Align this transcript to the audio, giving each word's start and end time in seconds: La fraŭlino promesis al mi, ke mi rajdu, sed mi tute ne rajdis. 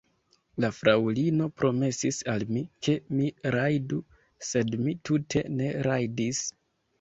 La 0.63 0.69
fraŭlino 0.75 1.49
promesis 1.63 2.17
al 2.33 2.45
mi, 2.55 2.63
ke 2.87 2.95
mi 3.19 3.29
rajdu, 3.57 4.01
sed 4.49 4.75
mi 4.87 4.97
tute 5.11 5.45
ne 5.61 5.71
rajdis. 5.91 6.43